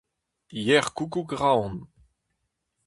[0.65, 1.75] Yer Koukoug Roazhon.